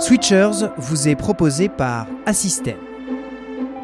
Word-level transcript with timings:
Switchers 0.00 0.70
vous 0.78 1.08
est 1.08 1.14
proposé 1.14 1.68
par 1.68 2.06
Assystem. 2.24 2.78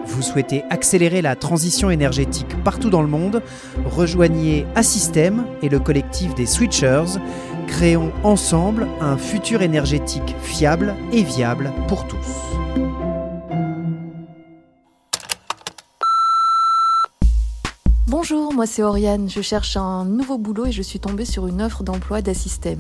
Vous 0.07 0.23
souhaitez 0.23 0.65
accélérer 0.71 1.21
la 1.21 1.37
transition 1.37 1.91
énergétique 1.91 2.57
partout 2.65 2.89
dans 2.89 3.03
le 3.03 3.09
monde? 3.09 3.43
Rejoignez 3.85 4.67
Assystem 4.75 5.45
et 5.61 5.69
le 5.69 5.79
collectif 5.79 6.35
des 6.35 6.47
Switchers. 6.47 7.21
Créons 7.67 8.13
ensemble 8.25 8.89
un 9.03 9.19
futur 9.19 9.61
énergétique 9.61 10.35
fiable 10.41 10.95
et 11.13 11.23
viable 11.23 11.71
pour 11.87 12.07
tous. 12.07 12.17
Bonjour, 18.07 18.55
moi 18.55 18.67
c'est 18.67 18.83
Oriane. 18.83 19.29
Je 19.29 19.43
cherche 19.43 19.77
un 19.77 20.07
nouveau 20.07 20.39
boulot 20.39 20.65
et 20.65 20.73
je 20.73 20.83
suis 20.83 20.99
tombée 20.99 21.27
sur 21.27 21.47
une 21.47 21.61
offre 21.61 21.83
d'emploi 21.83 22.23
d'Assystem. 22.23 22.79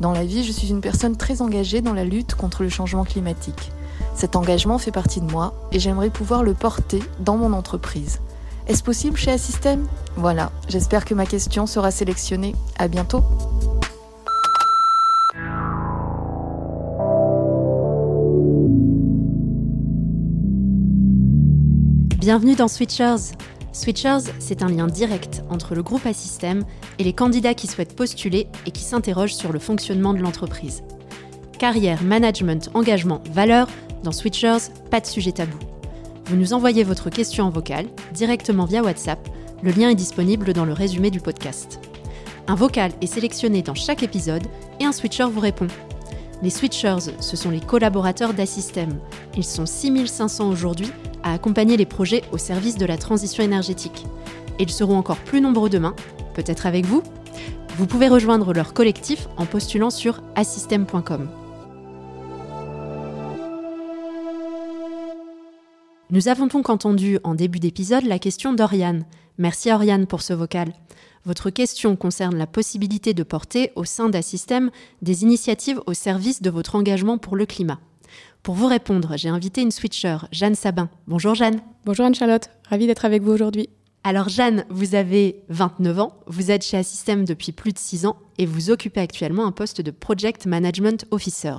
Dans 0.00 0.12
la 0.12 0.24
vie, 0.24 0.44
je 0.44 0.52
suis 0.52 0.68
une 0.68 0.82
personne 0.82 1.16
très 1.16 1.40
engagée 1.40 1.80
dans 1.80 1.94
la 1.94 2.04
lutte 2.04 2.34
contre 2.34 2.62
le 2.62 2.68
changement 2.68 3.04
climatique. 3.04 3.72
Cet 4.14 4.36
engagement 4.36 4.78
fait 4.78 4.90
partie 4.90 5.20
de 5.20 5.30
moi 5.30 5.54
et 5.72 5.78
j'aimerais 5.78 6.10
pouvoir 6.10 6.42
le 6.42 6.52
porter 6.52 7.02
dans 7.20 7.36
mon 7.36 7.52
entreprise. 7.54 8.20
Est-ce 8.66 8.82
possible 8.82 9.16
chez 9.16 9.30
Assystem 9.30 9.86
Voilà, 10.16 10.52
j'espère 10.68 11.04
que 11.04 11.14
ma 11.14 11.24
question 11.24 11.66
sera 11.66 11.90
sélectionnée. 11.90 12.54
À 12.78 12.88
bientôt 12.88 13.22
Bienvenue 22.18 22.56
dans 22.56 22.68
Switchers. 22.68 23.32
Switchers, 23.76 24.32
c'est 24.38 24.62
un 24.62 24.68
lien 24.68 24.86
direct 24.86 25.42
entre 25.50 25.74
le 25.74 25.82
groupe 25.82 26.06
Assystem 26.06 26.64
et 26.98 27.04
les 27.04 27.12
candidats 27.12 27.52
qui 27.52 27.66
souhaitent 27.66 27.94
postuler 27.94 28.46
et 28.64 28.70
qui 28.70 28.82
s'interrogent 28.82 29.34
sur 29.34 29.52
le 29.52 29.58
fonctionnement 29.58 30.14
de 30.14 30.20
l'entreprise. 30.20 30.82
Carrière, 31.58 32.02
management, 32.02 32.70
engagement, 32.72 33.22
valeur, 33.32 33.68
dans 34.02 34.12
Switchers, 34.12 34.70
pas 34.90 35.00
de 35.00 35.06
sujet 35.06 35.32
tabou. 35.32 35.58
Vous 36.24 36.36
nous 36.36 36.54
envoyez 36.54 36.84
votre 36.84 37.10
question 37.10 37.44
en 37.44 37.50
vocal 37.50 37.84
directement 38.14 38.64
via 38.64 38.82
WhatsApp. 38.82 39.28
Le 39.62 39.72
lien 39.72 39.90
est 39.90 39.94
disponible 39.94 40.54
dans 40.54 40.64
le 40.64 40.72
résumé 40.72 41.10
du 41.10 41.20
podcast. 41.20 41.78
Un 42.48 42.54
vocal 42.54 42.92
est 43.02 43.06
sélectionné 43.06 43.60
dans 43.60 43.74
chaque 43.74 44.02
épisode 44.02 44.46
et 44.80 44.86
un 44.86 44.92
switcher 44.92 45.26
vous 45.30 45.40
répond. 45.40 45.68
Les 46.42 46.50
switchers, 46.50 47.12
ce 47.20 47.36
sont 47.36 47.50
les 47.50 47.60
collaborateurs 47.60 48.32
d'Assystem. 48.32 48.98
Ils 49.36 49.44
sont 49.44 49.66
6500 49.66 50.48
aujourd'hui 50.48 50.90
à 51.26 51.32
accompagner 51.32 51.76
les 51.76 51.86
projets 51.86 52.22
au 52.30 52.38
service 52.38 52.78
de 52.78 52.86
la 52.86 52.96
transition 52.96 53.42
énergétique. 53.42 54.06
Ils 54.60 54.70
seront 54.70 54.96
encore 54.96 55.18
plus 55.18 55.40
nombreux 55.40 55.68
demain, 55.68 55.96
peut-être 56.34 56.66
avec 56.66 56.86
vous 56.86 57.02
Vous 57.76 57.86
pouvez 57.86 58.06
rejoindre 58.06 58.54
leur 58.54 58.72
collectif 58.72 59.26
en 59.36 59.44
postulant 59.44 59.90
sur 59.90 60.22
assystem.com. 60.36 61.28
Nous 66.10 66.28
avons 66.28 66.46
donc 66.46 66.70
entendu 66.70 67.18
en 67.24 67.34
début 67.34 67.58
d'épisode 67.58 68.04
la 68.04 68.20
question 68.20 68.52
d'Oriane. 68.52 69.04
Merci 69.36 69.72
Oriane 69.72 70.06
pour 70.06 70.22
ce 70.22 70.32
vocal. 70.32 70.72
Votre 71.24 71.50
question 71.50 71.96
concerne 71.96 72.36
la 72.36 72.46
possibilité 72.46 73.14
de 73.14 73.24
porter 73.24 73.72
au 73.74 73.84
sein 73.84 74.08
d'Assystem 74.08 74.70
des 75.02 75.24
initiatives 75.24 75.80
au 75.86 75.92
service 75.92 76.40
de 76.40 76.50
votre 76.50 76.76
engagement 76.76 77.18
pour 77.18 77.34
le 77.34 77.46
climat. 77.46 77.80
Pour 78.46 78.54
vous 78.54 78.68
répondre, 78.68 79.16
j'ai 79.16 79.28
invité 79.28 79.60
une 79.60 79.72
switcher, 79.72 80.18
Jeanne 80.30 80.54
Sabin. 80.54 80.88
Bonjour 81.08 81.34
Jeanne. 81.34 81.58
Bonjour 81.84 82.06
Anne-Charlotte, 82.06 82.48
ravie 82.70 82.86
d'être 82.86 83.04
avec 83.04 83.20
vous 83.20 83.32
aujourd'hui. 83.32 83.68
Alors 84.04 84.28
Jeanne, 84.28 84.64
vous 84.70 84.94
avez 84.94 85.42
29 85.48 85.98
ans, 85.98 86.12
vous 86.28 86.52
êtes 86.52 86.64
chez 86.64 86.76
Assystem 86.76 87.24
depuis 87.24 87.50
plus 87.50 87.72
de 87.72 87.78
6 87.80 88.06
ans 88.06 88.16
et 88.38 88.46
vous 88.46 88.70
occupez 88.70 89.00
actuellement 89.00 89.46
un 89.46 89.50
poste 89.50 89.80
de 89.80 89.90
Project 89.90 90.46
Management 90.46 91.06
Officer. 91.10 91.54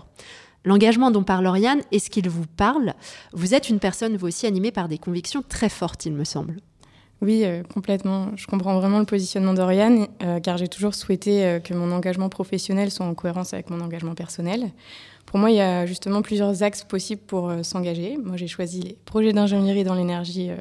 L'engagement 0.63 1.11
dont 1.11 1.23
parle 1.23 1.47
Oriane, 1.47 1.81
est-ce 1.91 2.09
qu'il 2.09 2.29
vous 2.29 2.47
parle 2.55 2.93
Vous 3.33 3.53
êtes 3.53 3.67
une 3.67 3.79
personne, 3.79 4.15
vous 4.15 4.27
aussi, 4.27 4.47
animée 4.47 4.71
par 4.71 4.87
des 4.87 4.97
convictions 4.97 5.43
très 5.45 5.67
fortes, 5.67 6.05
il 6.05 6.13
me 6.13 6.23
semble. 6.23 6.55
Oui, 7.21 7.43
euh, 7.43 7.63
complètement. 7.63 8.27
Je 8.35 8.45
comprends 8.45 8.79
vraiment 8.79 8.99
le 8.99 9.05
positionnement 9.05 9.53
d'Oriane, 9.53 10.07
euh, 10.21 10.39
car 10.39 10.57
j'ai 10.57 10.67
toujours 10.67 10.93
souhaité 10.93 11.45
euh, 11.45 11.59
que 11.59 11.73
mon 11.73 11.91
engagement 11.91 12.29
professionnel 12.29 12.91
soit 12.91 13.05
en 13.05 13.15
cohérence 13.15 13.53
avec 13.53 13.71
mon 13.71 13.81
engagement 13.81 14.13
personnel. 14.13 14.71
Pour 15.25 15.39
moi, 15.39 15.49
il 15.49 15.57
y 15.57 15.61
a 15.61 15.85
justement 15.85 16.21
plusieurs 16.21 16.61
axes 16.63 16.83
possibles 16.83 17.21
pour 17.21 17.51
s'engager. 17.61 18.17
Moi, 18.17 18.37
j'ai 18.37 18.47
choisi 18.47 18.79
les 18.79 18.97
projets 19.03 19.33
d'ingénierie 19.33 19.83
dans 19.83 19.95
l'énergie 19.95 20.51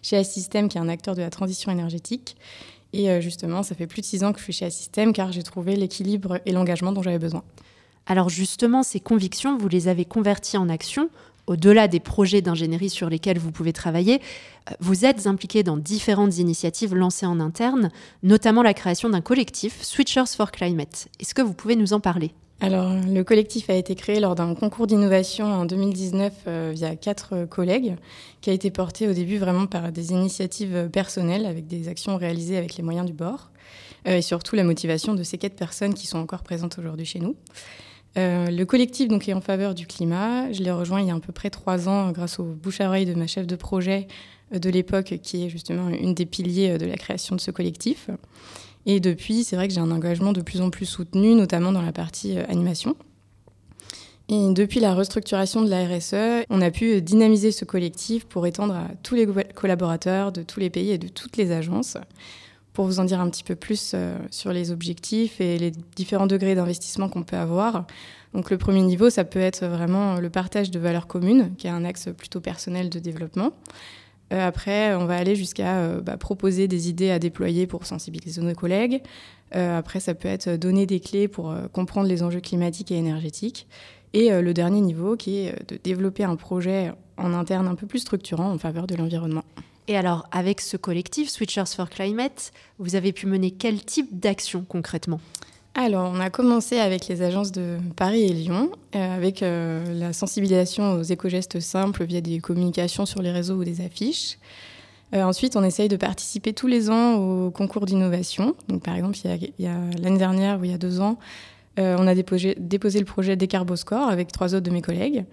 chez 0.00 0.16
Assystem, 0.16 0.68
qui 0.68 0.78
est 0.78 0.80
un 0.80 0.88
acteur 0.88 1.16
de 1.16 1.22
la 1.22 1.30
transition 1.30 1.72
énergétique. 1.72 2.36
Et 2.92 3.20
justement, 3.20 3.64
ça 3.64 3.74
fait 3.74 3.88
plus 3.88 4.00
de 4.00 4.06
six 4.06 4.22
ans 4.22 4.32
que 4.32 4.38
je 4.38 4.44
suis 4.44 4.52
chez 4.52 4.66
Assystem, 4.66 5.12
car 5.12 5.32
j'ai 5.32 5.42
trouvé 5.42 5.74
l'équilibre 5.74 6.38
et 6.46 6.52
l'engagement 6.52 6.92
dont 6.92 7.02
j'avais 7.02 7.18
besoin. 7.18 7.42
Alors 8.06 8.28
justement, 8.28 8.84
ces 8.84 9.00
convictions, 9.00 9.58
vous 9.58 9.68
les 9.68 9.88
avez 9.88 10.04
converties 10.04 10.56
en 10.56 10.68
action 10.68 11.10
au-delà 11.46 11.88
des 11.88 12.00
projets 12.00 12.42
d'ingénierie 12.42 12.90
sur 12.90 13.08
lesquels 13.08 13.38
vous 13.38 13.52
pouvez 13.52 13.72
travailler, 13.72 14.20
vous 14.80 15.04
êtes 15.04 15.26
impliqué 15.26 15.62
dans 15.62 15.76
différentes 15.76 16.38
initiatives 16.38 16.94
lancées 16.94 17.26
en 17.26 17.40
interne, 17.40 17.90
notamment 18.22 18.62
la 18.62 18.74
création 18.74 19.08
d'un 19.08 19.20
collectif 19.20 19.82
Switchers 19.82 20.36
for 20.36 20.52
Climate. 20.52 21.08
Est-ce 21.20 21.34
que 21.34 21.42
vous 21.42 21.54
pouvez 21.54 21.76
nous 21.76 21.92
en 21.92 22.00
parler? 22.00 22.32
Alors, 22.60 22.92
le 22.92 23.24
collectif 23.24 23.70
a 23.70 23.74
été 23.74 23.96
créé 23.96 24.20
lors 24.20 24.36
d'un 24.36 24.54
concours 24.54 24.86
d'innovation 24.86 25.46
en 25.46 25.64
2019 25.64 26.32
euh, 26.46 26.70
via 26.72 26.94
quatre 26.94 27.44
collègues, 27.46 27.96
qui 28.40 28.50
a 28.50 28.52
été 28.52 28.70
porté 28.70 29.08
au 29.08 29.12
début 29.12 29.38
vraiment 29.38 29.66
par 29.66 29.90
des 29.90 30.12
initiatives 30.12 30.88
personnelles 30.92 31.44
avec 31.44 31.66
des 31.66 31.88
actions 31.88 32.16
réalisées 32.16 32.56
avec 32.56 32.76
les 32.76 32.84
moyens 32.84 33.04
du 33.04 33.12
bord, 33.12 33.50
euh, 34.06 34.18
et 34.18 34.22
surtout 34.22 34.54
la 34.54 34.62
motivation 34.62 35.14
de 35.14 35.24
ces 35.24 35.38
quatre 35.38 35.56
personnes 35.56 35.92
qui 35.92 36.06
sont 36.06 36.18
encore 36.18 36.44
présentes 36.44 36.78
aujourd'hui 36.78 37.04
chez 37.04 37.18
nous. 37.18 37.34
Euh, 38.18 38.50
le 38.50 38.64
collectif 38.66 39.08
donc, 39.08 39.28
est 39.28 39.32
en 39.32 39.40
faveur 39.40 39.74
du 39.74 39.86
climat. 39.86 40.52
Je 40.52 40.62
l'ai 40.62 40.70
rejoint 40.70 41.00
il 41.00 41.08
y 41.08 41.10
a 41.10 41.14
à 41.14 41.20
peu 41.20 41.32
près 41.32 41.50
trois 41.50 41.88
ans 41.88 42.12
grâce 42.12 42.38
au 42.38 42.44
bouche 42.44 42.80
à 42.80 42.88
oreille 42.88 43.06
de 43.06 43.14
ma 43.14 43.26
chef 43.26 43.46
de 43.46 43.56
projet 43.56 44.06
de 44.52 44.68
l'époque, 44.68 45.18
qui 45.22 45.44
est 45.44 45.48
justement 45.48 45.88
une 45.88 46.14
des 46.14 46.26
piliers 46.26 46.76
de 46.76 46.84
la 46.84 46.96
création 46.96 47.36
de 47.36 47.40
ce 47.40 47.50
collectif. 47.50 48.10
Et 48.84 49.00
depuis, 49.00 49.44
c'est 49.44 49.56
vrai 49.56 49.68
que 49.68 49.74
j'ai 49.74 49.80
un 49.80 49.90
engagement 49.90 50.32
de 50.32 50.42
plus 50.42 50.60
en 50.60 50.70
plus 50.70 50.86
soutenu, 50.86 51.34
notamment 51.34 51.72
dans 51.72 51.82
la 51.82 51.92
partie 51.92 52.36
euh, 52.36 52.44
animation. 52.48 52.96
Et 54.28 54.52
depuis 54.52 54.80
la 54.80 54.94
restructuration 54.94 55.62
de 55.62 55.68
la 55.68 55.86
RSE, 55.86 56.46
on 56.48 56.62
a 56.62 56.70
pu 56.70 57.02
dynamiser 57.02 57.52
ce 57.52 57.64
collectif 57.64 58.24
pour 58.24 58.46
étendre 58.46 58.74
à 58.74 58.88
tous 59.02 59.14
les 59.14 59.26
collaborateurs 59.54 60.32
de 60.32 60.42
tous 60.42 60.60
les 60.60 60.70
pays 60.70 60.90
et 60.90 60.98
de 60.98 61.08
toutes 61.08 61.36
les 61.36 61.52
agences. 61.52 61.96
Pour 62.72 62.86
vous 62.86 63.00
en 63.00 63.04
dire 63.04 63.20
un 63.20 63.28
petit 63.28 63.44
peu 63.44 63.54
plus 63.54 63.92
euh, 63.94 64.16
sur 64.30 64.52
les 64.52 64.70
objectifs 64.70 65.40
et 65.40 65.58
les 65.58 65.72
différents 65.94 66.26
degrés 66.26 66.54
d'investissement 66.54 67.08
qu'on 67.08 67.22
peut 67.22 67.36
avoir. 67.36 67.86
Donc 68.32 68.50
le 68.50 68.56
premier 68.56 68.80
niveau, 68.80 69.10
ça 69.10 69.24
peut 69.24 69.40
être 69.40 69.66
vraiment 69.66 70.16
le 70.16 70.30
partage 70.30 70.70
de 70.70 70.78
valeurs 70.78 71.06
communes, 71.06 71.54
qui 71.56 71.66
est 71.66 71.70
un 71.70 71.84
axe 71.84 72.08
plutôt 72.16 72.40
personnel 72.40 72.88
de 72.88 72.98
développement. 72.98 73.52
Euh, 74.32 74.48
après, 74.48 74.94
on 74.94 75.04
va 75.04 75.16
aller 75.16 75.36
jusqu'à 75.36 75.80
euh, 75.80 76.00
bah, 76.00 76.16
proposer 76.16 76.66
des 76.66 76.88
idées 76.88 77.10
à 77.10 77.18
déployer 77.18 77.66
pour 77.66 77.84
sensibiliser 77.84 78.40
nos 78.40 78.54
collègues. 78.54 79.02
Après, 79.54 80.00
ça 80.00 80.14
peut 80.14 80.28
être 80.28 80.48
donner 80.56 80.86
des 80.86 80.98
clés 80.98 81.28
pour 81.28 81.54
comprendre 81.74 82.08
les 82.08 82.22
enjeux 82.22 82.40
climatiques 82.40 82.90
et 82.90 82.96
énergétiques. 82.96 83.66
Et 84.14 84.30
le 84.30 84.54
dernier 84.54 84.80
niveau, 84.80 85.14
qui 85.14 85.40
est 85.40 85.70
de 85.70 85.76
développer 85.76 86.24
un 86.24 86.36
projet 86.36 86.90
en 87.18 87.34
interne 87.34 87.68
un 87.68 87.74
peu 87.74 87.86
plus 87.86 87.98
structurant 87.98 88.50
en 88.50 88.56
faveur 88.56 88.86
de 88.86 88.94
l'environnement. 88.94 89.44
Et 89.88 89.96
alors, 89.96 90.26
avec 90.30 90.60
ce 90.60 90.76
collectif 90.76 91.28
Switchers 91.28 91.64
for 91.66 91.90
Climate, 91.90 92.52
vous 92.78 92.94
avez 92.94 93.12
pu 93.12 93.26
mener 93.26 93.50
quel 93.50 93.84
type 93.84 94.08
d'action 94.18 94.64
concrètement? 94.66 95.20
Alors, 95.74 96.12
on 96.14 96.20
a 96.20 96.28
commencé 96.28 96.78
avec 96.78 97.08
les 97.08 97.22
agences 97.22 97.50
de 97.50 97.78
Paris 97.96 98.24
et 98.24 98.32
Lyon, 98.32 98.70
euh, 98.94 99.16
avec 99.16 99.42
euh, 99.42 99.82
la 99.94 100.12
sensibilisation 100.12 100.92
aux 100.92 101.02
éco-gestes 101.02 101.60
simples 101.60 102.04
via 102.04 102.20
des 102.20 102.40
communications 102.40 103.06
sur 103.06 103.22
les 103.22 103.32
réseaux 103.32 103.54
ou 103.54 103.64
des 103.64 103.80
affiches. 103.80 104.38
Euh, 105.14 105.22
ensuite, 105.22 105.56
on 105.56 105.64
essaye 105.64 105.88
de 105.88 105.96
participer 105.96 106.52
tous 106.52 106.66
les 106.66 106.90
ans 106.90 107.14
au 107.14 107.50
concours 107.50 107.86
d'innovation. 107.86 108.54
Par 108.84 108.96
exemple, 108.96 109.16
il 109.24 109.52
y 109.58 109.66
a, 109.66 109.78
l'année 109.98 110.18
dernière 110.18 110.60
ou 110.60 110.64
il 110.64 110.70
y 110.70 110.74
a 110.74 110.78
deux 110.78 111.00
ans, 111.00 111.18
on 111.78 112.06
a 112.06 112.14
déposé, 112.14 112.54
le 112.58 113.04
projet 113.04 113.36
Décarboscore 113.36 114.08
avec 114.08 114.30
trois 114.30 114.54
autres 114.54 114.64
de 114.64 114.70
mes 114.70 114.82
collègues, 114.82 115.24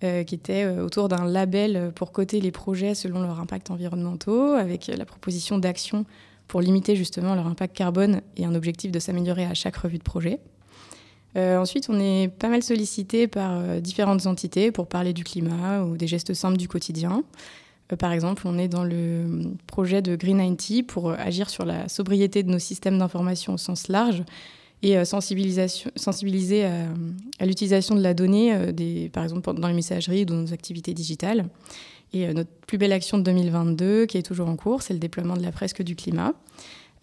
qui 0.00 0.34
était 0.34 0.66
autour 0.66 1.08
d'un 1.08 1.24
label 1.24 1.90
pour 1.94 2.12
coter 2.12 2.40
les 2.40 2.52
projets 2.52 2.94
selon 2.94 3.20
leur 3.20 3.40
impact 3.40 3.70
environnementaux, 3.70 4.52
avec 4.52 4.86
la 4.86 5.04
proposition 5.04 5.58
d'action 5.58 6.04
pour 6.48 6.62
limiter 6.62 6.96
justement 6.96 7.34
leur 7.34 7.46
impact 7.46 7.76
carbone 7.76 8.22
et 8.36 8.44
un 8.44 8.54
objectif 8.54 8.90
de 8.90 8.98
s'améliorer 8.98 9.44
à 9.44 9.54
chaque 9.54 9.76
revue 9.76 9.98
de 9.98 10.02
projet. 10.02 10.40
Euh, 11.36 11.58
ensuite, 11.58 11.88
on 11.90 12.00
est 12.00 12.28
pas 12.28 12.48
mal 12.48 12.62
sollicité 12.62 13.28
par 13.28 13.52
euh, 13.52 13.80
différentes 13.80 14.26
entités 14.26 14.72
pour 14.72 14.88
parler 14.88 15.12
du 15.12 15.24
climat 15.24 15.82
ou 15.82 15.96
des 15.96 16.06
gestes 16.06 16.32
simples 16.32 16.56
du 16.56 16.68
quotidien. 16.68 17.22
Euh, 17.92 17.96
par 17.96 18.12
exemple, 18.12 18.42
on 18.46 18.58
est 18.58 18.68
dans 18.68 18.82
le 18.82 19.52
projet 19.66 20.00
de 20.00 20.16
Green 20.16 20.38
90 20.38 20.84
pour 20.84 21.10
agir 21.12 21.50
sur 21.50 21.66
la 21.66 21.88
sobriété 21.88 22.42
de 22.42 22.50
nos 22.50 22.58
systèmes 22.58 22.98
d'information 22.98 23.54
au 23.54 23.58
sens 23.58 23.88
large 23.88 24.24
et 24.82 25.04
sensibiliser 25.04 26.64
à, 26.64 27.46
l'utilisation 27.46 27.94
de 27.94 28.00
la 28.00 28.14
donnée, 28.14 28.72
des, 28.72 29.10
par 29.12 29.24
exemple 29.24 29.52
dans 29.54 29.68
les 29.68 29.74
messageries 29.74 30.22
ou 30.22 30.26
dans 30.26 30.36
nos 30.36 30.52
activités 30.52 30.94
digitales. 30.94 31.48
Et 32.12 32.26
euh, 32.26 32.32
notre 32.32 32.50
plus 32.66 32.78
belle 32.78 32.92
action 32.92 33.18
de 33.18 33.22
2022, 33.22 34.06
qui 34.06 34.18
est 34.18 34.22
toujours 34.22 34.48
en 34.48 34.56
cours, 34.56 34.82
c'est 34.82 34.94
le 34.94 35.00
déploiement 35.00 35.36
de 35.36 35.42
la 35.42 35.52
fresque 35.52 35.82
du 35.82 35.96
climat. 35.96 36.34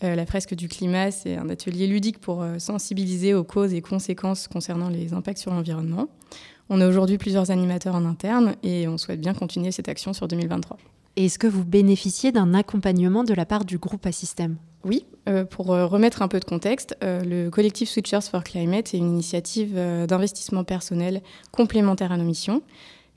la 0.02 0.26
fresque 0.26 0.56
du 0.56 0.68
climat, 0.68 1.12
c'est 1.12 1.36
un 1.38 1.50
atelier 1.50 1.88
ludique 1.88 2.20
pour 2.20 2.46
sensibiliser 2.60 3.34
aux 3.34 3.44
causes 3.44 3.74
et 3.74 3.82
conséquences 3.82 4.48
concernant 4.48 4.90
les 4.90 5.14
impacts 5.14 5.40
sur 5.40 5.54
l'environnement. 5.54 6.10
On 6.70 6.82
a 6.82 6.88
aujourd'hui 6.88 7.18
plusieurs 7.18 7.52
animateurs 7.52 7.96
en 7.96 8.06
interne 8.06 8.56
et 8.64 8.88
on 8.88 8.98
souhaite 8.98 9.22
bien 9.22 9.34
continuer 9.34 9.72
cette 9.72 9.88
action 9.88 10.14
sur 10.14 10.28
2023. 10.28 10.78
est-ce 11.16 11.40
que 11.40 11.48
vous 11.48 11.64
bénéficiez 11.64 12.32
d'un 12.32 12.54
accompagnement 12.54 13.24
de 13.24 13.34
la 13.34 13.46
part 13.46 13.64
du 13.64 13.78
groupe 13.78 14.06
Assystem 14.06 14.58
Oui, 14.86 15.08
euh, 15.28 15.46
pour 15.46 15.74
euh, 15.74 15.88
remettre 15.88 16.22
un 16.22 16.28
peu 16.28 16.40
de 16.40 16.46
contexte, 16.46 16.96
euh, 17.04 17.24
le 17.24 17.50
collectif 17.50 17.90
Switchers 17.90 18.22
for 18.22 18.44
Climate 18.44 18.94
est 18.94 19.00
une 19.00 19.10
initiative 19.10 19.76
d'investissement 20.08 20.64
personnel 20.64 21.24
complémentaire 21.52 22.12
à 22.12 22.18
nos 22.18 22.24
missions, 22.24 22.62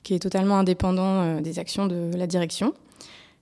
qui 0.01 0.15
est 0.15 0.19
totalement 0.19 0.57
indépendant 0.57 1.39
des 1.41 1.59
actions 1.59 1.85
de 1.85 2.09
la 2.15 2.25
direction. 2.25 2.73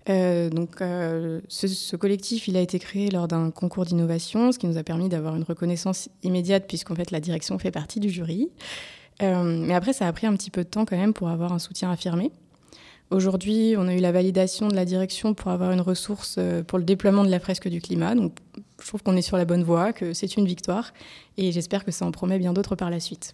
donc, 0.08 0.80
ce, 0.80 1.96
collectif, 1.96 2.50
il 2.50 2.58
a 2.58 2.62
été 2.62 2.80
créé 2.80 3.10
lors 3.10 3.30
d'un 3.30 3.50
concours 3.52 3.86
d'innovation, 3.86 4.52
ce 4.52 4.60
qui 4.60 4.68
nous 4.68 4.78
a 4.78 4.84
permis 4.84 5.08
d'avoir 5.08 5.36
une 5.36 5.44
reconnaissance 5.44 6.10
immédiate, 6.24 6.66
puisqu'en 6.68 6.96
fait, 6.96 7.12
la 7.12 7.22
direction 7.22 7.58
fait 7.60 7.72
partie 7.72 8.00
du 8.00 8.10
jury. 8.10 8.50
Mais 9.22 9.74
après, 9.74 9.94
ça 9.94 10.08
a 10.08 10.12
pris 10.12 10.28
un 10.28 10.36
petit 10.36 10.50
peu 10.50 10.64
de 10.64 10.70
temps 10.70 10.86
quand 10.86 10.98
même 10.98 11.14
pour 11.14 11.30
avoir 11.30 11.54
un 11.54 11.60
soutien 11.60 11.92
affirmé. 11.92 12.32
Aujourd'hui, 13.10 13.76
on 13.78 13.88
a 13.88 13.94
eu 13.94 14.00
la 14.00 14.12
validation 14.12 14.68
de 14.68 14.76
la 14.76 14.84
direction 14.84 15.34
pour 15.34 15.52
avoir 15.52 15.72
une 15.72 15.80
ressource 15.80 16.36
euh, 16.38 16.62
pour 16.62 16.78
le 16.78 16.84
déploiement 16.84 17.24
de 17.24 17.30
la 17.30 17.40
fresque 17.40 17.70
du 17.70 17.80
climat. 17.80 18.16
Donc, 18.16 18.34
je 18.82 18.88
trouve 18.88 19.02
qu'on 19.02 19.16
est 19.16 19.22
sur 19.22 19.38
la 19.38 19.46
bonne 19.46 19.64
voie, 19.64 19.94
que 19.94 20.14
c'est 20.14 20.36
une 20.36 20.46
victoire, 20.46 20.94
et 21.38 21.54
j'espère 21.54 21.86
que 21.86 21.92
ça 21.92 22.06
en 22.06 22.12
promet 22.12 22.38
bien 22.38 22.52
d'autres 22.52 22.76
par 22.76 22.90
la 22.90 23.00
suite. 23.00 23.34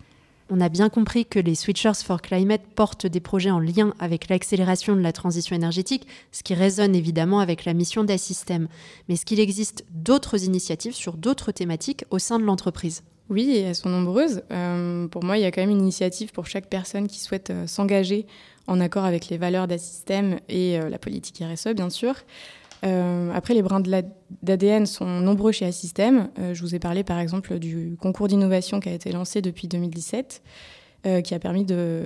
On 0.52 0.62
a 0.62 0.70
bien 0.70 0.90
compris 0.90 1.26
que 1.26 1.40
les 1.40 1.56
Switchers 1.56 2.04
for 2.04 2.22
Climate 2.22 2.62
portent 2.76 3.08
des 3.08 3.20
projets 3.20 3.50
en 3.50 3.60
lien 3.60 3.96
avec 3.98 4.30
l'accélération 4.30 4.96
de 4.96 5.02
la 5.02 5.12
transition 5.12 5.56
énergétique, 5.56 6.06
ce 6.32 6.44
qui 6.44 6.54
résonne 6.54 6.96
évidemment 6.96 7.40
avec 7.40 7.66
la 7.66 7.74
mission 7.74 8.04
d'Assystem. 8.04 8.68
Mais 9.08 9.16
est-ce 9.16 9.26
qu'il 9.26 9.40
existe 9.40 9.86
d'autres 9.90 10.44
initiatives 10.44 10.94
sur 10.94 11.18
d'autres 11.18 11.52
thématiques 11.52 12.06
au 12.12 12.20
sein 12.20 12.38
de 12.38 12.44
l'entreprise? 12.44 13.04
Oui, 13.30 13.58
elles 13.58 13.74
sont 13.74 13.90
nombreuses. 13.90 14.44
Euh, 14.52 15.08
pour 15.08 15.24
moi, 15.24 15.38
il 15.38 15.42
y 15.42 15.46
a 15.46 15.52
quand 15.52 15.62
même 15.62 15.70
une 15.70 15.80
initiative 15.80 16.32
pour 16.32 16.46
chaque 16.46 16.68
personne 16.68 17.08
qui 17.08 17.20
souhaite 17.20 17.50
euh, 17.50 17.66
s'engager 17.66 18.28
en 18.68 18.80
accord 18.80 19.06
avec 19.06 19.30
les 19.30 19.38
valeurs 19.38 19.68
d'Assystem 19.68 20.40
et 20.50 20.80
euh, 20.80 20.90
la 20.90 20.98
politique 20.98 21.42
RSE, 21.42 21.70
bien 21.76 21.90
sûr. 21.90 22.16
après, 23.34 23.54
les 23.54 23.62
brins 23.62 23.82
d'ADN 24.42 24.86
sont 24.86 25.06
nombreux 25.06 25.54
chez 25.54 25.66
Assystem. 25.66 26.30
je 26.38 26.62
vous 26.62 26.76
ai 26.76 26.80
parlé 26.80 27.06
par 27.06 27.18
exemple 27.18 27.58
du 27.58 27.96
concours 27.98 28.28
d'innovation 28.28 28.82
qui 28.82 28.90
a 28.90 28.94
été 28.94 29.14
lancé 29.14 29.42
depuis 29.42 29.70
2017, 29.70 30.44
qui 31.24 31.34
a 31.34 31.40
permis 31.40 31.62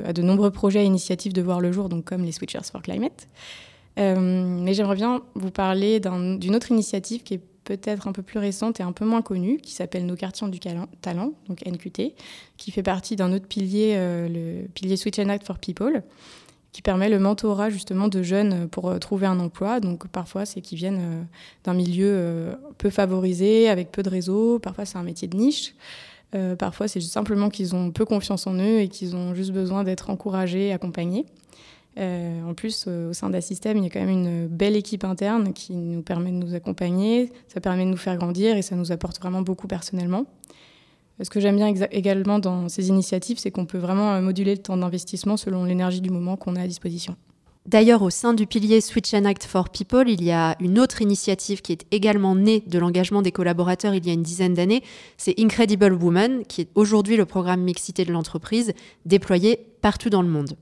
à 0.06 0.13
de 0.13 0.21
nombreux 0.21 0.51
projets 0.51 0.83
et 0.83 0.86
initiatives 0.86 1.33
de 1.33 1.42
voir 1.42 1.62
le 1.62 1.71
jour, 1.71 1.89
donc 1.89 2.06
comme 2.06 2.24
les 2.24 2.31
Switchers 2.31 2.69
for 2.71 2.83
Climate. 2.83 3.27
mais 3.98 4.74
j'aimerais 4.75 4.95
bien 4.95 5.24
vous 5.33 5.50
parler 5.50 6.00
d'une 6.00 6.56
autre 6.56 6.69
initiative 6.69 7.24
qui 7.24 7.33
est 7.33 7.42
peut-être 7.68 8.07
un 8.07 8.13
peu 8.13 8.21
plus 8.21 8.39
récente 8.39 8.80
et 8.80 8.83
un 8.83 8.94
peu 8.94 9.06
moins 9.06 9.21
connue, 9.21 9.57
qui 9.57 9.74
s'appelle 9.74 10.06
Nos 10.06 10.15
quartiers 10.15 10.48
du 10.48 10.59
talent, 10.59 11.33
donc 11.50 11.65
NQT, 11.65 12.13
qui 12.56 12.71
fait 12.71 12.83
partie 12.83 13.18
d'un 13.18 13.33
autre 13.33 13.45
pilier, 13.45 13.95
euh, 13.98 14.30
le 14.30 14.68
pilier 14.69 14.95
Switch 14.95 15.19
and 15.19 15.27
Act 15.27 15.45
for 15.45 15.59
People, 15.59 16.01
qui 16.72 16.81
permet 16.81 17.10
le 17.10 17.19
mentorat 17.19 17.69
justement 17.69 18.08
de 18.08 18.22
jeunes 18.22 18.68
pour 18.69 18.90
euh, 18.90 18.98
trouver 19.00 19.28
un 19.28 19.40
emploi. 19.40 19.80
Donc 19.80 20.08
parfois, 20.08 20.46
c'est 20.46 20.62
qu'ils 20.62 20.78
viennent 20.78 21.02
euh, 21.02 21.24
d'un 21.64 21.74
milieu 21.74 22.56
peu 22.78 22.90
favorisé, 22.90 23.69
avec 23.69 23.92
peu 23.92 24.04
de 24.04 24.10
réseaux, 24.10 24.60
parfois 24.60 24.86
c'est 24.86 24.98
un 24.98 25.04
métier 25.04 25.28
de 25.28 25.38
niche. 25.38 25.75
parfois, 26.60 26.88
c'est 26.88 27.02
simplement 27.02 27.50
qu'ils 27.50 27.75
ont 27.75 27.92
peu 27.92 28.06
confiance 28.06 28.48
en 28.48 28.56
eux 28.56 28.80
et 28.80 28.90
qu'ils 28.90 29.16
ont 29.16 29.34
juste 29.34 29.52
besoin 29.52 29.84
d'être 29.84 30.10
encouragés, 30.10 30.72
accompagnés. 30.72 31.25
Euh, 31.98 32.44
en 32.44 32.54
plus, 32.54 32.86
euh, 32.88 33.10
au 33.10 33.14
sein 33.14 33.30
d'Assystem, 33.30 33.78
il 33.78 33.84
y 33.84 33.88
a 33.88 33.90
quand 33.90 34.00
même 34.00 34.10
une 34.10 34.48
belle 34.48 34.75
équipe 34.75 35.04
interne 35.04 35.54
qui 35.54 35.74
nous 35.74 36.04
permet 36.04 36.30
de 36.30 36.36
nous 36.36 36.54
accompagner, 36.54 37.31
ça 37.48 37.60
permet 37.60 37.86
de 37.86 37.90
nous 37.90 37.98
faire 37.98 38.18
grandir 38.18 38.56
et 38.56 38.62
ça 38.62 38.75
nous 38.75 38.92
apporte 38.92 39.19
vraiment 39.19 39.42
beaucoup 39.42 39.68
personnellement. 39.68 40.25
Ce 41.22 41.30
que 41.30 41.40
j'aime 41.40 41.56
bien 41.56 41.74
également 41.92 42.38
dans 42.38 42.69
ces 42.69 42.90
initiatives, 42.90 43.40
c'est 43.40 43.50
qu'on 43.50 43.66
peut 43.66 43.80
vraiment 43.80 44.14
euh, 44.14 44.22
moduler 44.22 44.54
le 44.54 44.62
temps 44.62 44.78
d'investissement 44.78 45.36
selon 45.36 45.66
l'énergie 45.66 46.02
du 46.02 46.12
moment 46.12 46.38
qu'on 46.38 46.56
a 46.56 46.62
à 46.62 46.68
disposition. 46.68 47.16
D'ailleurs, 47.66 48.02
au 48.02 48.10
sein 48.10 48.34
du 48.34 48.48
pilier 48.48 48.80
Switch 48.80 49.14
and 49.14 49.25
Act 49.25 49.44
for 49.44 49.69
People, 49.69 50.08
il 50.08 50.24
y 50.24 50.31
a 50.31 50.56
une 50.62 50.80
autre 50.80 51.02
initiative 51.02 51.62
qui 51.62 51.74
est 51.74 51.86
également 51.92 52.34
née 52.34 52.64
de 52.66 52.80
l'engagement 52.80 53.22
des 53.22 53.34
collaborateurs 53.34 53.94
il 53.94 54.06
y 54.08 54.10
a 54.10 54.14
une 54.14 54.24
dizaine 54.24 54.54
d'années. 54.54 54.84
C'est 55.18 55.38
Incredible 55.38 55.92
Woman, 55.94 56.46
qui 56.46 56.62
est 56.62 56.69
aujourd'hui 56.75 57.18
le 57.18 57.25
programme 57.25 57.62
mixité 57.62 58.06
de 58.06 58.14
l'entreprise, 58.14 58.72
déployé 59.06 59.60
partout 59.81 60.10
dans 60.10 60.22
le 60.22 60.30
monde. 60.30 60.56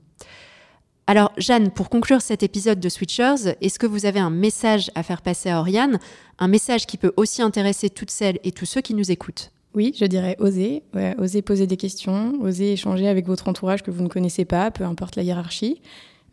Alors 1.06 1.30
Jeanne, 1.36 1.70
pour 1.70 1.90
conclure 1.90 2.20
cet 2.20 2.42
épisode 2.42 2.80
de 2.80 2.88
Switchers, 2.88 3.54
est-ce 3.60 3.78
que 3.78 3.86
vous 3.86 4.06
avez 4.06 4.18
un 4.18 4.30
message 4.30 4.90
à 4.96 5.04
faire 5.04 5.22
passer 5.22 5.48
à 5.48 5.60
Oriane? 5.60 6.00
Un 6.40 6.48
message 6.48 6.86
qui 6.86 6.96
peut 6.96 7.12
aussi 7.16 7.40
intéresser 7.40 7.88
toutes 7.88 8.10
celles 8.10 8.40
et 8.42 8.50
tous 8.50 8.66
ceux 8.66 8.80
qui 8.80 8.94
nous 8.94 9.12
écoutent? 9.12 9.52
Oui, 9.76 9.94
je 9.94 10.06
dirais 10.06 10.36
oser, 10.40 10.82
oser 11.18 11.42
poser 11.42 11.66
des 11.66 11.76
questions, 11.76 12.32
oser 12.40 12.72
échanger 12.72 13.08
avec 13.08 13.26
votre 13.26 13.46
entourage 13.46 13.82
que 13.82 13.90
vous 13.90 14.02
ne 14.02 14.08
connaissez 14.08 14.46
pas, 14.46 14.70
peu 14.70 14.84
importe 14.84 15.16
la 15.16 15.22
hiérarchie. 15.22 15.82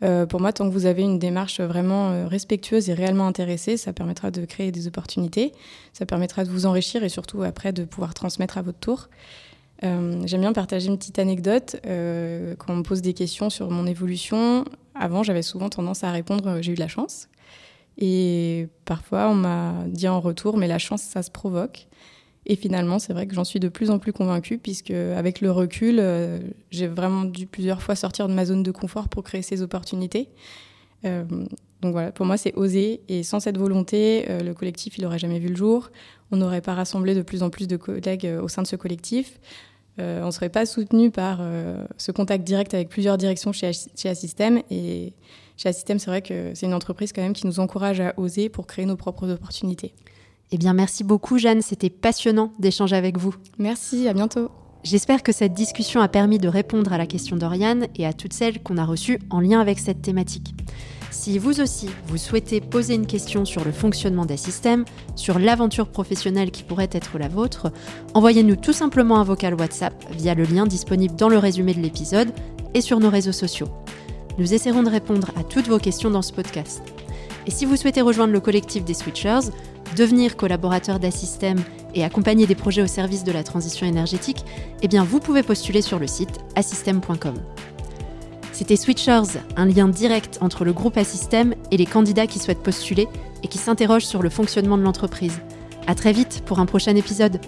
Euh, 0.02 0.26
pour 0.26 0.40
moi, 0.40 0.52
tant 0.52 0.66
que 0.66 0.72
vous 0.72 0.86
avez 0.86 1.02
une 1.02 1.18
démarche 1.18 1.60
vraiment 1.60 2.10
euh, 2.10 2.26
respectueuse 2.26 2.88
et 2.88 2.94
réellement 2.94 3.26
intéressée, 3.26 3.76
ça 3.76 3.92
permettra 3.92 4.30
de 4.30 4.44
créer 4.44 4.72
des 4.72 4.86
opportunités, 4.86 5.52
ça 5.92 6.06
permettra 6.06 6.44
de 6.44 6.50
vous 6.50 6.66
enrichir 6.66 7.04
et 7.04 7.08
surtout 7.08 7.42
après 7.42 7.72
de 7.72 7.84
pouvoir 7.84 8.14
transmettre 8.14 8.58
à 8.58 8.62
votre 8.62 8.78
tour. 8.78 9.08
Euh, 9.84 10.22
j'aime 10.24 10.40
bien 10.40 10.52
partager 10.54 10.88
une 10.88 10.96
petite 10.96 11.18
anecdote. 11.18 11.76
Quand 11.82 12.72
on 12.72 12.76
me 12.76 12.82
pose 12.82 13.02
des 13.02 13.12
questions 13.12 13.50
sur 13.50 13.70
mon 13.70 13.86
évolution, 13.86 14.64
avant, 14.94 15.22
j'avais 15.22 15.42
souvent 15.42 15.68
tendance 15.68 16.02
à 16.02 16.10
répondre 16.10 16.62
j'ai 16.62 16.72
eu 16.72 16.76
de 16.76 16.80
la 16.80 16.88
chance. 16.88 17.28
Et 17.98 18.68
parfois, 18.86 19.28
on 19.28 19.34
m'a 19.34 19.74
dit 19.86 20.08
en 20.08 20.20
retour 20.20 20.56
mais 20.56 20.66
la 20.66 20.78
chance, 20.78 21.02
ça 21.02 21.22
se 21.22 21.30
provoque. 21.30 21.88
Et 22.46 22.56
finalement, 22.56 22.98
c'est 22.98 23.12
vrai 23.12 23.26
que 23.26 23.34
j'en 23.34 23.44
suis 23.44 23.60
de 23.60 23.68
plus 23.68 23.90
en 23.90 23.98
plus 23.98 24.12
convaincue, 24.12 24.58
puisque 24.58 24.90
avec 24.90 25.40
le 25.40 25.50
recul, 25.50 26.02
j'ai 26.70 26.86
vraiment 26.86 27.24
dû 27.24 27.46
plusieurs 27.46 27.80
fois 27.80 27.94
sortir 27.94 28.28
de 28.28 28.34
ma 28.34 28.44
zone 28.44 28.62
de 28.62 28.70
confort 28.70 29.08
pour 29.08 29.22
créer 29.24 29.40
ces 29.40 29.62
opportunités. 29.62 30.28
donc 31.02 31.92
voilà, 31.92 32.12
pour 32.12 32.26
moi, 32.26 32.36
c'est 32.36 32.54
oser. 32.54 33.00
Et 33.08 33.22
sans 33.22 33.40
cette 33.40 33.56
volonté, 33.56 34.26
le 34.28 34.52
collectif, 34.52 34.98
il 34.98 35.04
n'aurait 35.04 35.18
jamais 35.18 35.38
vu 35.38 35.48
le 35.48 35.56
jour. 35.56 35.90
On 36.32 36.36
n'aurait 36.36 36.60
pas 36.60 36.74
rassemblé 36.74 37.14
de 37.14 37.22
plus 37.22 37.42
en 37.42 37.48
plus 37.48 37.66
de 37.66 37.78
collègues 37.78 38.30
au 38.42 38.48
sein 38.48 38.60
de 38.60 38.66
ce 38.66 38.76
collectif. 38.76 39.40
Euh, 40.00 40.22
on 40.22 40.26
ne 40.26 40.30
serait 40.32 40.48
pas 40.48 40.66
soutenu 40.66 41.10
par 41.10 41.38
euh, 41.40 41.84
ce 41.98 42.10
contact 42.10 42.44
direct 42.44 42.74
avec 42.74 42.88
plusieurs 42.88 43.16
directions 43.16 43.52
chez, 43.52 43.70
chez 43.72 44.08
Assystem. 44.08 44.62
Et 44.70 45.12
chez 45.56 45.68
Assystem, 45.68 45.98
c'est 45.98 46.10
vrai 46.10 46.22
que 46.22 46.52
c'est 46.54 46.66
une 46.66 46.74
entreprise 46.74 47.12
quand 47.12 47.22
même 47.22 47.32
qui 47.32 47.46
nous 47.46 47.60
encourage 47.60 48.00
à 48.00 48.14
oser 48.16 48.48
pour 48.48 48.66
créer 48.66 48.86
nos 48.86 48.96
propres 48.96 49.30
opportunités. 49.30 49.94
Eh 50.54 50.56
bien, 50.56 50.72
merci 50.72 51.02
beaucoup, 51.02 51.36
Jeanne. 51.36 51.62
C'était 51.62 51.90
passionnant 51.90 52.52
d'échanger 52.60 52.94
avec 52.94 53.18
vous. 53.18 53.34
Merci, 53.58 54.06
à 54.06 54.12
bientôt. 54.12 54.52
J'espère 54.84 55.24
que 55.24 55.32
cette 55.32 55.52
discussion 55.52 56.00
a 56.00 56.06
permis 56.06 56.38
de 56.38 56.46
répondre 56.46 56.92
à 56.92 56.98
la 56.98 57.06
question 57.06 57.34
d'Oriane 57.34 57.88
et 57.96 58.06
à 58.06 58.12
toutes 58.12 58.32
celles 58.32 58.62
qu'on 58.62 58.78
a 58.78 58.84
reçues 58.84 59.18
en 59.30 59.40
lien 59.40 59.58
avec 59.58 59.80
cette 59.80 60.00
thématique. 60.00 60.54
Si 61.10 61.40
vous 61.40 61.60
aussi, 61.60 61.88
vous 62.06 62.18
souhaitez 62.18 62.60
poser 62.60 62.94
une 62.94 63.08
question 63.08 63.44
sur 63.44 63.64
le 63.64 63.72
fonctionnement 63.72 64.26
des 64.26 64.36
systèmes, 64.36 64.84
sur 65.16 65.40
l'aventure 65.40 65.88
professionnelle 65.88 66.52
qui 66.52 66.62
pourrait 66.62 66.88
être 66.92 67.18
la 67.18 67.26
vôtre, 67.26 67.72
envoyez-nous 68.14 68.54
tout 68.54 68.72
simplement 68.72 69.18
un 69.18 69.24
vocal 69.24 69.54
WhatsApp 69.54 70.04
via 70.12 70.36
le 70.36 70.44
lien 70.44 70.68
disponible 70.68 71.16
dans 71.16 71.28
le 71.28 71.38
résumé 71.38 71.74
de 71.74 71.80
l'épisode 71.80 72.32
et 72.74 72.80
sur 72.80 73.00
nos 73.00 73.10
réseaux 73.10 73.32
sociaux. 73.32 73.70
Nous 74.38 74.54
essaierons 74.54 74.84
de 74.84 74.90
répondre 74.90 75.32
à 75.36 75.42
toutes 75.42 75.66
vos 75.66 75.78
questions 75.78 76.10
dans 76.10 76.22
ce 76.22 76.32
podcast. 76.32 76.80
Et 77.46 77.50
si 77.50 77.66
vous 77.66 77.76
souhaitez 77.76 78.00
rejoindre 78.00 78.32
le 78.32 78.40
collectif 78.40 78.84
des 78.84 78.94
Switchers, 78.94 79.50
devenir 79.94 80.36
collaborateur 80.36 80.98
d'Assystem 80.98 81.58
et 81.94 82.04
accompagner 82.04 82.46
des 82.46 82.54
projets 82.54 82.82
au 82.82 82.86
service 82.86 83.24
de 83.24 83.32
la 83.32 83.42
transition 83.42 83.86
énergétique, 83.86 84.44
eh 84.82 84.88
bien 84.88 85.04
vous 85.04 85.20
pouvez 85.20 85.42
postuler 85.42 85.82
sur 85.82 85.98
le 85.98 86.06
site 86.06 86.40
assystem.com. 86.56 87.34
C'était 88.52 88.76
Switchers, 88.76 89.40
un 89.56 89.66
lien 89.66 89.88
direct 89.88 90.38
entre 90.40 90.64
le 90.64 90.72
groupe 90.72 90.96
Assystem 90.96 91.54
et 91.70 91.76
les 91.76 91.86
candidats 91.86 92.28
qui 92.28 92.38
souhaitent 92.38 92.62
postuler 92.62 93.08
et 93.42 93.48
qui 93.48 93.58
s'interrogent 93.58 94.06
sur 94.06 94.22
le 94.22 94.30
fonctionnement 94.30 94.78
de 94.78 94.82
l'entreprise. 94.82 95.40
À 95.86 95.94
très 95.94 96.12
vite 96.12 96.42
pour 96.46 96.60
un 96.60 96.66
prochain 96.66 96.94
épisode. 96.94 97.40